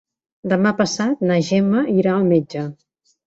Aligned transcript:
Demà 0.53 0.71
passat 0.79 1.21
na 1.31 1.37
Gemma 1.49 1.83
irà 1.99 2.15
al 2.17 2.25
metge. 2.33 2.65